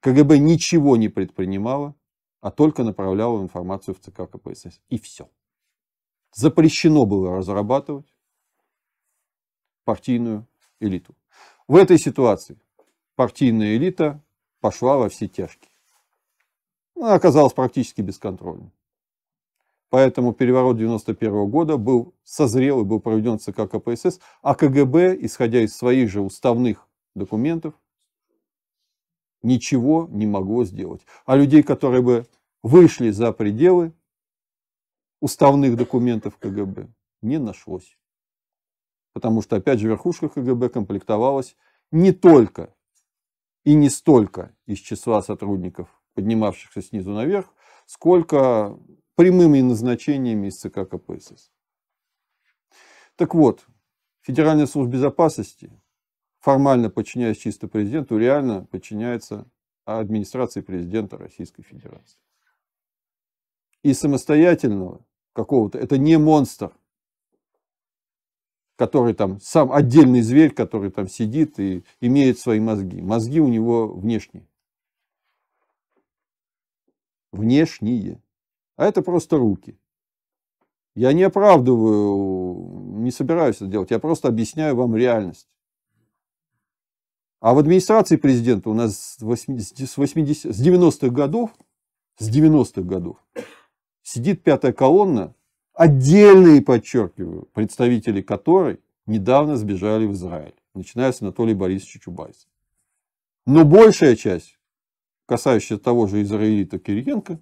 [0.02, 1.96] КГБ ничего не предпринимало,
[2.42, 4.80] а только направляла информацию в ЦК КПСС.
[4.90, 5.30] И все.
[6.34, 8.08] Запрещено было разрабатывать
[9.84, 10.46] партийную
[10.80, 11.16] элиту.
[11.68, 12.60] В этой ситуации
[13.16, 14.22] партийная элита
[14.60, 15.72] пошла во все тяжкие.
[16.96, 18.72] Она оказалась практически бесконтрольной.
[19.90, 25.76] Поэтому переворот 91 года был созрел и был проведен ЦК КПСС, а КГБ, исходя из
[25.76, 27.74] своих же уставных документов,
[29.48, 31.02] ничего не могло сделать.
[31.26, 32.28] А людей, которые бы
[32.64, 33.94] вышли за пределы
[35.22, 36.90] уставных документов КГБ,
[37.22, 37.98] не нашлось.
[39.14, 41.56] Потому что, опять же, верхушка КГБ комплектовалась
[41.92, 42.76] не только
[43.64, 47.54] и не столько из числа сотрудников, поднимавшихся снизу наверх,
[47.86, 48.78] сколько
[49.16, 51.52] прямыми назначениями из ЦК КПСС.
[53.16, 53.66] Так вот,
[54.22, 55.72] Федеральная служба безопасности,
[56.48, 59.46] формально подчиняясь чисто президенту, реально подчиняется
[59.84, 62.18] администрации президента Российской Федерации.
[63.84, 66.72] И самостоятельного какого-то, это не монстр,
[68.78, 73.02] который там сам отдельный зверь, который там сидит и имеет свои мозги.
[73.02, 74.48] Мозги у него внешние.
[77.34, 78.22] Внешние.
[78.78, 79.78] А это просто руки.
[80.96, 85.50] Я не оправдываю, не собираюсь это делать, я просто объясняю вам реальность.
[87.40, 91.52] А в администрации президента у нас с, 80, с, 80, с 90-х годов,
[92.18, 93.18] с 90-х годов
[94.02, 95.36] сидит пятая колонна,
[95.74, 102.48] отдельные, подчеркиваю, представители которой недавно сбежали в Израиль, начиная с Анатолия Борисовича Чубайса.
[103.46, 104.58] Но большая часть,
[105.26, 107.40] касающаяся того же израилита Кириенко,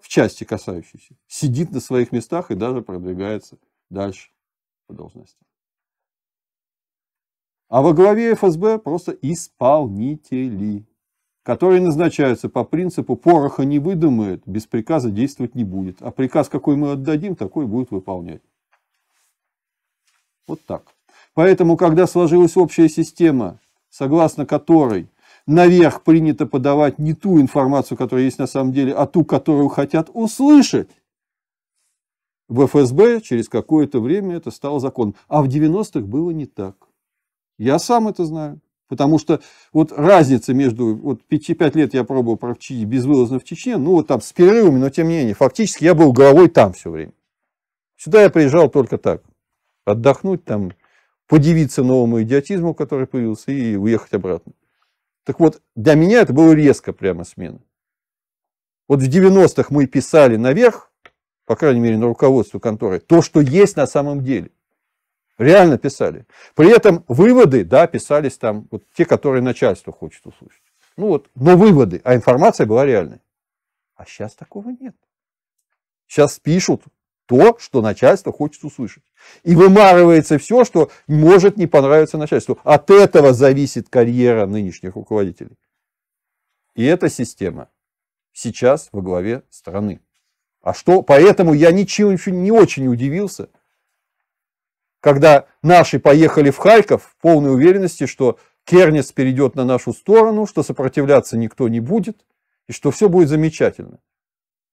[0.00, 3.58] в части касающейся, сидит на своих местах и даже продвигается
[3.90, 4.30] дальше
[4.86, 5.44] по должности.
[7.74, 10.84] А во главе ФСБ просто исполнители,
[11.42, 16.00] которые назначаются по принципу пороха не выдумает, без приказа действовать не будет.
[16.00, 18.42] А приказ, какой мы отдадим, такой будет выполнять.
[20.46, 20.84] Вот так.
[21.34, 23.58] Поэтому, когда сложилась общая система,
[23.90, 25.08] согласно которой
[25.48, 30.10] наверх принято подавать не ту информацию, которая есть на самом деле, а ту, которую хотят
[30.14, 30.90] услышать.
[32.46, 35.16] В ФСБ через какое-то время это стало законом.
[35.26, 36.76] А в 90-х было не так.
[37.58, 38.60] Я сам это знаю.
[38.88, 39.40] Потому что
[39.72, 44.20] вот разница между, вот 5 лет я пробовал практически безвылазно в Чечне, ну вот там
[44.20, 47.12] с перерывами, но тем не менее, фактически я был головой там все время.
[47.96, 49.22] Сюда я приезжал только так,
[49.86, 50.72] отдохнуть там,
[51.26, 54.52] подивиться новому идиотизму, который появился, и уехать обратно.
[55.24, 57.60] Так вот, для меня это было резко прямо смена.
[58.86, 60.92] Вот в 90-х мы писали наверх,
[61.46, 64.50] по крайней мере, на руководство конторы, то, что есть на самом деле.
[65.38, 66.26] Реально писали.
[66.54, 70.62] При этом выводы, да, писались там, вот те, которые начальство хочет услышать.
[70.96, 73.20] Ну вот, но выводы, а информация была реальной.
[73.96, 74.94] А сейчас такого нет.
[76.06, 76.82] Сейчас пишут
[77.26, 79.02] то, что начальство хочет услышать.
[79.42, 82.58] И вымарывается все, что может не понравиться начальству.
[82.62, 85.56] От этого зависит карьера нынешних руководителей.
[86.74, 87.70] И эта система
[88.32, 90.00] сейчас во главе страны.
[90.60, 91.02] А что?
[91.02, 93.48] Поэтому я ничего, ничего не очень удивился,
[95.04, 100.62] когда наши поехали в Харьков в полной уверенности, что Кернес перейдет на нашу сторону, что
[100.62, 102.24] сопротивляться никто не будет,
[102.68, 103.98] и что все будет замечательно.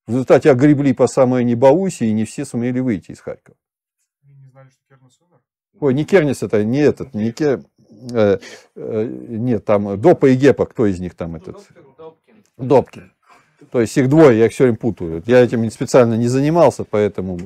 [0.06, 3.54] В результате огребли по самое не балуйся, и не все сумели выйти из Харькова.
[4.24, 5.38] не знали, что Кернес умер?
[5.80, 7.62] Ой, не Кернес это, не этот, не Кер...
[8.14, 8.38] Э,
[8.74, 11.60] э, нет, там Допа и Гепа, кто из них там этот?
[12.56, 13.12] Добкин.
[13.70, 15.22] То есть их двое, я их все время путаю.
[15.26, 17.38] Я этим специально не занимался, поэтому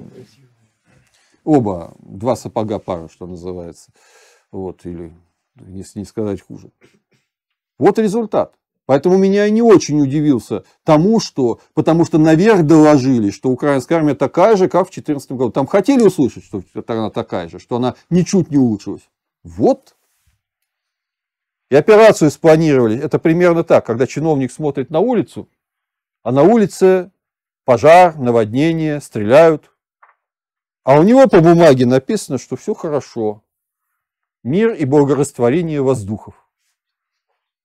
[1.47, 3.91] оба, два сапога пара, что называется.
[4.51, 5.15] Вот, или,
[5.69, 6.71] если не сказать хуже.
[7.79, 8.55] Вот результат.
[8.85, 14.57] Поэтому меня не очень удивился тому, что, потому что наверх доложили, что украинская армия такая
[14.57, 15.51] же, как в 2014 году.
[15.51, 19.09] Там хотели услышать, что она такая же, что она ничуть не улучшилась.
[19.43, 19.97] Вот.
[21.69, 22.99] И операцию спланировали.
[22.99, 25.49] Это примерно так, когда чиновник смотрит на улицу,
[26.23, 27.11] а на улице
[27.65, 29.73] пожар, наводнение, стреляют.
[30.87, 33.43] А у него по бумаге написано, что все хорошо.
[34.45, 36.49] Мир и благорастворение воздухов.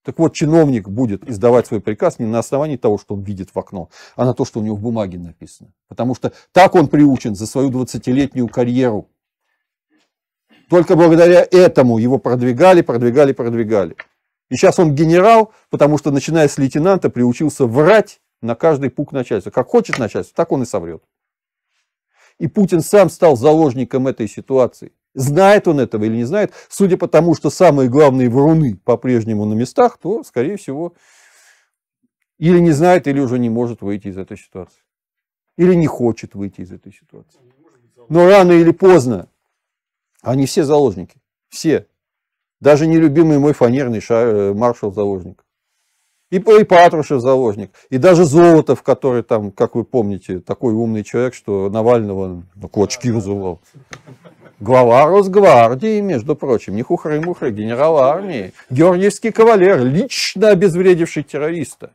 [0.04, 3.58] Так вот, чиновник будет издавать свой приказ не на основании того, что он видит в
[3.60, 5.70] окно, а на то, что у него в бумаге написано.
[5.86, 9.08] Потому что так он приучен за свою 20-летнюю карьеру.
[10.68, 13.94] Только благодаря этому его продвигали, продвигали, продвигали.
[14.50, 19.52] И сейчас он генерал, потому что, начиная с лейтенанта, приучился врать на каждый пук начальства.
[19.52, 21.04] Как хочет начальство, так он и соврет.
[22.42, 24.90] И Путин сам стал заложником этой ситуации.
[25.14, 29.54] Знает он этого или не знает, судя по тому, что самые главные вруны по-прежнему на
[29.54, 30.94] местах, то, скорее всего,
[32.38, 34.82] или не знает, или уже не может выйти из этой ситуации.
[35.56, 37.38] Или не хочет выйти из этой ситуации.
[38.08, 39.28] Но рано или поздно
[40.20, 41.22] они все заложники.
[41.48, 41.86] Все.
[42.58, 45.44] Даже нелюбимый мой фанерный э, маршал заложник.
[46.32, 47.72] И, и Патрушев заложник.
[47.90, 53.10] И даже Золотов, который там, как вы помните, такой умный человек, что Навального на кулачки
[53.10, 53.60] вызывал.
[54.58, 61.90] Глава Росгвардии, между прочим, не хухры-мухры, генерал армии, георгиевский кавалер, лично обезвредивший террориста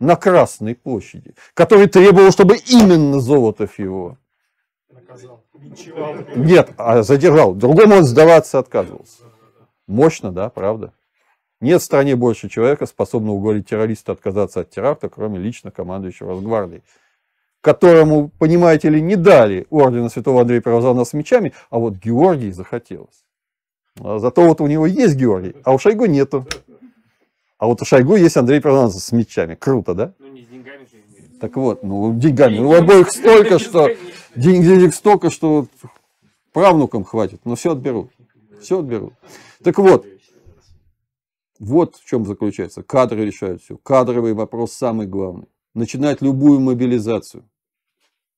[0.00, 4.16] на Красной площади, который требовал, чтобы именно Золотов его
[4.90, 5.44] Наказал.
[6.36, 7.54] Нет, а задержал.
[7.54, 9.24] Другому он сдаваться отказывался.
[9.86, 10.94] Мощно, да, правда.
[11.62, 16.82] Нет в стране больше человека, способного уговорить террориста отказаться от теракта, кроме лично командующего Росгвардией,
[17.60, 23.24] которому, понимаете ли, не дали ордена святого Андрея Первозванного с мечами, а вот Георгий захотелось.
[24.00, 26.44] А зато вот у него есть Георгий, а у Шойгу нету.
[27.58, 29.54] А вот у Шойгу есть Андрей Первозванный с мечами.
[29.54, 30.12] Круто, да?
[30.18, 31.38] Ну, не с деньгами же.
[31.40, 32.58] Так вот, ну, деньгами.
[32.58, 33.88] У обоих столько, что...
[34.34, 35.66] Ден- Денег столько, что
[36.52, 38.10] правнукам хватит, но все отберут.
[38.60, 39.12] Все отберут.
[39.62, 40.06] Так вот,
[41.62, 42.82] вот в чем заключается.
[42.82, 43.76] Кадры решают все.
[43.76, 45.46] Кадровый вопрос самый главный.
[45.74, 47.48] Начинать любую мобилизацию,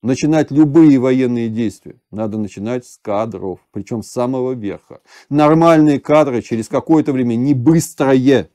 [0.03, 5.01] начинать любые военные действия, надо начинать с кадров, причем с самого верха.
[5.31, 8.51] Нормальные кадры через какое-то время, не быстрое,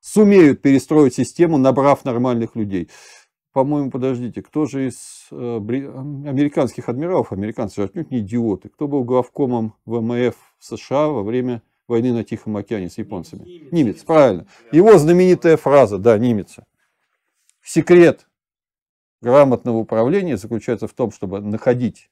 [0.00, 2.90] сумеют перестроить систему, набрав нормальных людей.
[3.54, 9.04] По-моему, подождите, кто же из э, американских адмиралов, американцы же отнюдь не идиоты, кто был
[9.04, 13.44] главкомом ВМФ США во время войны на Тихом океане с японцами?
[13.44, 13.72] Немец.
[13.72, 14.46] Немец, правильно.
[14.72, 16.66] Его знаменитая фраза, да, немеца.
[17.62, 18.26] Секрет
[19.20, 22.10] грамотного управления заключается в том, чтобы находить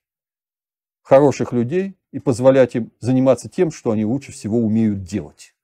[1.02, 5.54] хороших людей и позволять им заниматься тем, что они лучше всего умеют делать.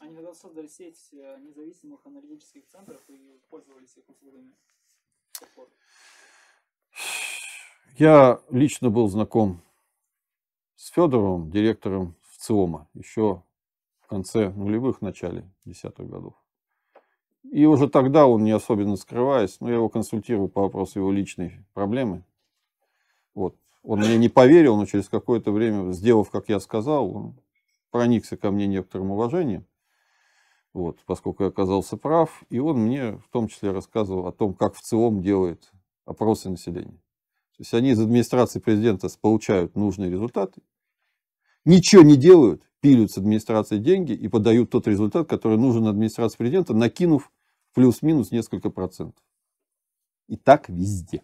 [0.00, 4.52] Они тогда создали сеть э, независимых аналитических центров и пользовались их услугами.
[7.98, 9.62] Я лично был знаком
[10.74, 12.14] с Федоровым, директором
[12.46, 13.42] ВЦИОМа, еще
[13.98, 16.34] в конце нулевых, начале десятых годов.
[17.42, 21.64] И уже тогда он, не особенно скрываясь, но я его консультировал по вопросу его личной
[21.74, 22.24] проблемы.
[23.34, 23.56] Вот.
[23.82, 27.36] Он мне не поверил, но через какое-то время, сделав, как я сказал, он
[27.90, 29.66] проникся ко мне некоторым уважением,
[30.72, 34.74] вот, поскольку я оказался прав, и он мне в том числе рассказывал о том, как
[34.74, 35.72] в ЦИОМ делает
[36.04, 37.00] опросы населения.
[37.56, 40.62] То есть они из администрации президента получают нужные результаты,
[41.66, 46.72] ничего не делают, пилят с администрации деньги и подают тот результат, который нужен администрации президента,
[46.72, 47.30] накинув
[47.74, 49.22] плюс-минус несколько процентов.
[50.28, 51.22] И так везде.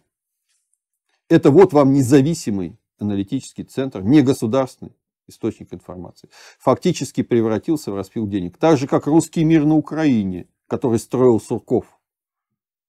[1.29, 4.95] Это вот вам независимый аналитический центр, не государственный
[5.27, 6.29] источник информации.
[6.59, 8.57] Фактически превратился в распил денег.
[8.57, 11.99] Так же, как русский мир на Украине, который строил Сурков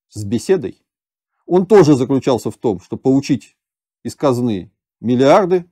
[0.08, 0.82] с беседой,
[1.46, 3.56] он тоже заключался в том, что получить
[4.02, 5.66] из казны миллиарды,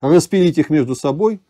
[0.00, 1.40] распилить их между собой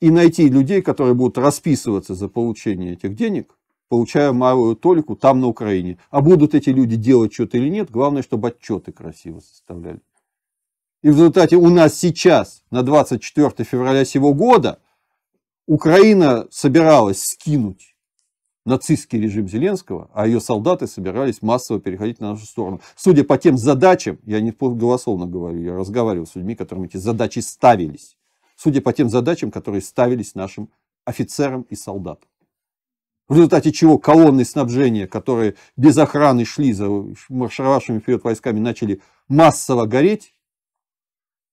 [0.00, 3.58] и найти людей, которые будут расписываться за получение этих денег,
[3.88, 5.98] получая малую толику там, на Украине.
[6.10, 10.00] А будут эти люди делать что-то или нет, главное, чтобы отчеты красиво составляли.
[11.02, 14.80] И в результате у нас сейчас, на 24 февраля сего года,
[15.66, 17.94] Украина собиралась скинуть
[18.68, 22.80] нацистский режим Зеленского, а ее солдаты собирались массово переходить на нашу сторону.
[22.96, 27.40] Судя по тем задачам, я не голословно говорю, я разговаривал с людьми, которым эти задачи
[27.40, 28.16] ставились.
[28.56, 30.70] Судя по тем задачам, которые ставились нашим
[31.04, 32.28] офицерам и солдатам.
[33.28, 36.88] В результате чего колонны снабжения, которые без охраны шли за
[37.28, 40.34] маршировавшими вперед войсками, начали массово гореть.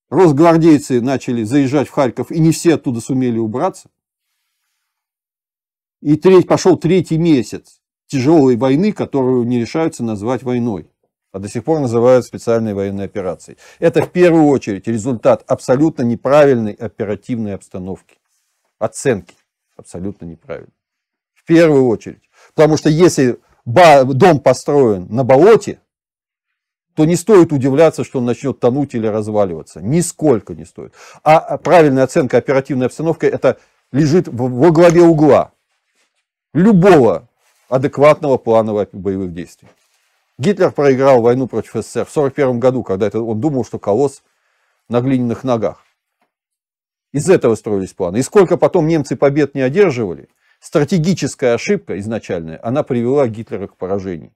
[0.09, 3.89] Росгвардейцы начали заезжать в Харьков, и не все оттуда сумели убраться.
[6.05, 10.87] И треть, пошел третий месяц тяжелой войны, которую не решаются назвать войной,
[11.31, 13.57] а до сих пор называют специальной военной операцией.
[13.79, 18.17] Это в первую очередь результат абсолютно неправильной оперативной обстановки,
[18.77, 19.33] оценки
[19.75, 20.75] абсолютно неправильной.
[21.33, 22.29] В первую очередь.
[22.53, 25.79] Потому что если дом построен на болоте,
[26.93, 29.81] то не стоит удивляться, что он начнет тонуть или разваливаться.
[29.81, 30.93] Нисколько не стоит.
[31.23, 33.57] А правильная оценка оперативной обстановки это
[33.91, 35.54] лежит во главе угла
[36.55, 37.27] любого
[37.69, 39.67] адекватного плана боевых действий.
[40.37, 44.23] Гитлер проиграл войну против СССР в 1941 году, когда это, он думал, что колосс
[44.89, 45.83] на глиняных ногах.
[47.13, 48.17] Из этого строились планы.
[48.17, 50.27] И сколько потом немцы побед не одерживали,
[50.59, 54.31] стратегическая ошибка изначальная, она привела Гитлера к поражению.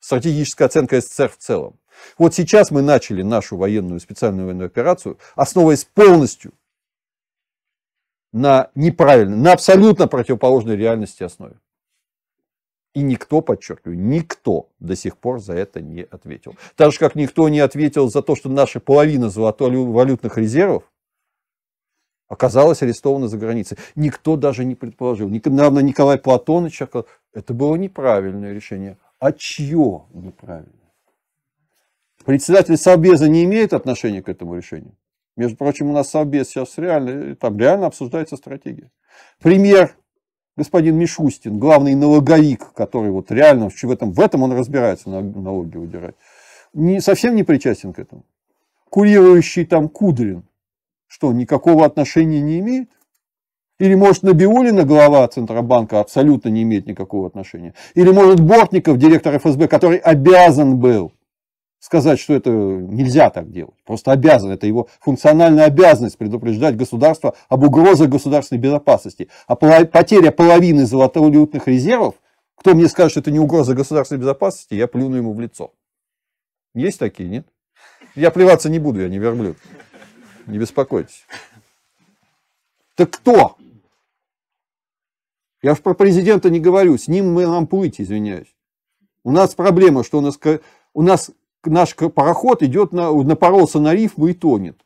[0.00, 1.78] Стратегическая оценка СССР в целом.
[2.18, 6.52] Вот сейчас мы начали нашу военную, специальную военную операцию, основываясь полностью
[8.36, 11.54] на неправильной, на абсолютно противоположной реальности основе.
[12.92, 16.54] И никто, подчеркиваю, никто до сих пор за это не ответил.
[16.76, 20.84] Так же, как никто не ответил за то, что наша половина золотовалютных резервов
[22.28, 23.78] оказалась арестована за границей.
[23.94, 25.30] Никто даже не предположил.
[25.30, 28.98] Недавно Николай сказал, это было неправильное решение.
[29.18, 30.72] А чье неправильное?
[32.26, 34.94] Председатель Совбеза не имеет отношения к этому решению.
[35.36, 38.90] Между прочим, у нас Совбез сейчас реально, там реально обсуждается стратегия.
[39.42, 39.96] Пример
[40.56, 46.14] господин Мишустин, главный налоговик, который вот реально в этом, в этом он разбирается, налоги выдирать,
[46.72, 48.24] не, совсем не причастен к этому.
[48.88, 50.44] Курирующий там Кудрин,
[51.06, 52.88] что, никакого отношения не имеет?
[53.78, 57.74] Или, может, Набиулина, глава Центробанка, абсолютно не имеет никакого отношения?
[57.94, 61.12] Или, может, Бортников, директор ФСБ, который обязан был
[61.86, 63.76] сказать, что это нельзя так делать.
[63.84, 64.50] Просто обязан.
[64.50, 69.28] Это его функциональная обязанность предупреждать государство об угрозах государственной безопасности.
[69.46, 72.16] А потеря половины золотовалютных резервов,
[72.56, 75.72] кто мне скажет, что это не угроза государственной безопасности, я плюну ему в лицо.
[76.74, 77.46] Есть такие, нет?
[78.16, 79.56] Я плеваться не буду, я не верблюд.
[80.46, 81.24] Не беспокойтесь.
[82.96, 83.56] Так кто?
[85.62, 88.52] Я про президента не говорю, с ним мы нам плыть, извиняюсь.
[89.22, 90.38] У нас проблема, что у нас,
[90.94, 91.30] у нас
[91.66, 94.80] наш пароход идет на, напоролся на рифму и тонет.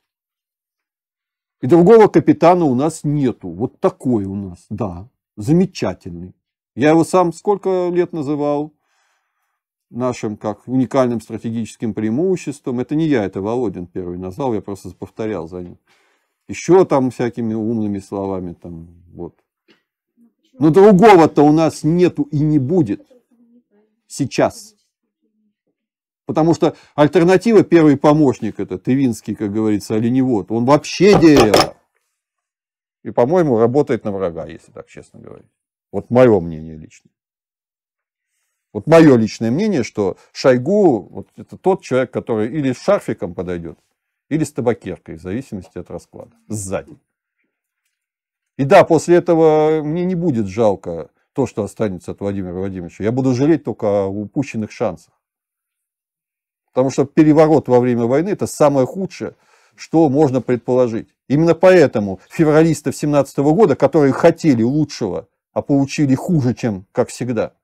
[1.61, 3.49] И другого капитана у нас нету.
[3.49, 6.35] Вот такой у нас, да, замечательный.
[6.75, 8.73] Я его сам сколько лет называл
[9.91, 12.81] нашим как уникальным стратегическим преимуществом.
[12.81, 15.79] Это не я, это Володин первый назвал, я просто повторял за ним.
[16.49, 19.35] Еще там всякими умными словами там, вот.
[20.59, 23.07] Но другого-то у нас нету и не будет
[24.07, 24.75] сейчас.
[26.31, 31.77] Потому что альтернатива, первый помощник, это Тывинский, как говорится, оленевод, он вообще дерево.
[33.03, 35.51] И, по-моему, работает на врага, если так честно говорить.
[35.91, 37.11] Вот мое мнение личное.
[38.73, 43.81] Вот мое личное мнение, что Шойгу вот это тот человек, который или с шарфиком подойдет,
[44.29, 46.97] или с табакеркой, в зависимости от расклада, сзади.
[48.57, 53.03] И да, после этого мне не будет жалко то, что останется от Владимира Владимировича.
[53.03, 55.13] Я буду жалеть только о упущенных шансах.
[56.73, 59.35] Потому что переворот во время войны– это самое худшее,
[59.75, 61.09] что можно предположить.
[61.29, 67.55] Именно поэтому февралистов 17 года, которые хотели лучшего, а получили хуже, чем как всегда,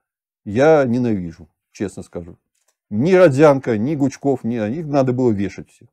[0.44, 2.36] я ненавижу, честно скажу.
[2.90, 5.88] Ни Родзянко, ни Гучков, ни них надо было вешать всех.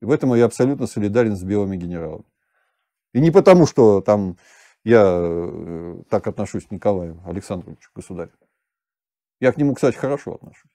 [0.00, 2.24] И в этом я абсолютно солидарен с белыми генералами.
[3.12, 4.36] И не потому, что там
[4.84, 8.32] я э, так отношусь к Николаю Александровичу, государю.
[9.38, 10.71] Я к нему, кстати, хорошо отношусь.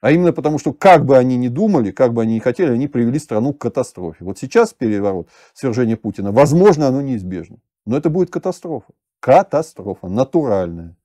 [0.00, 2.86] А именно потому, что как бы они ни думали, как бы они ни хотели, они
[2.86, 4.24] привели страну к катастрофе.
[4.24, 7.58] Вот сейчас переворот, свержение Путина, возможно, оно неизбежно.
[7.86, 8.92] Но это будет катастрофа.
[9.20, 10.96] Катастрофа, натуральная.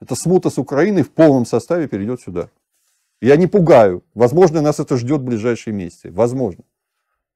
[0.00, 2.48] Это смута с Украиной в полном составе перейдет сюда.
[3.20, 4.04] Я не пугаю.
[4.14, 6.10] Возможно, нас это ждет в ближайшие месяцы.
[6.10, 6.64] Возможно.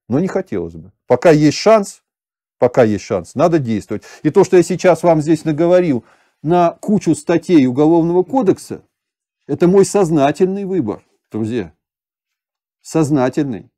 [0.08, 0.92] Но не хотелось бы.
[1.06, 2.02] Пока есть шанс,
[2.58, 4.02] пока есть шанс, надо действовать.
[4.22, 6.04] И то, что я сейчас вам здесь наговорил
[6.42, 8.82] на кучу статей Уголовного кодекса,
[9.48, 11.72] это мой сознательный выбор, друзья.
[12.82, 13.70] Сознательный.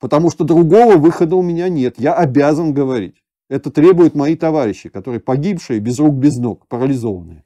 [0.00, 1.98] Потому что другого выхода у меня нет.
[1.98, 3.22] Я обязан говорить.
[3.50, 7.44] Это требуют мои товарищи, которые погибшие, без рук, без ног, парализованные.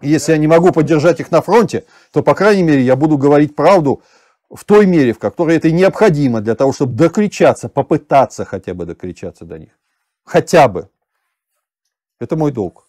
[0.00, 3.18] И если я не могу поддержать их на фронте, то, по крайней мере, я буду
[3.18, 4.02] говорить правду
[4.48, 9.44] в той мере, в которой это необходимо для того, чтобы докричаться, попытаться хотя бы докричаться
[9.44, 9.76] до них.
[10.22, 10.88] Хотя бы.
[12.20, 12.87] Это мой долг.